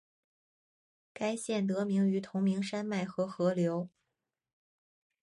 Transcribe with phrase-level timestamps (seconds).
[1.13, 3.87] 该县得名于同名山脉和河流。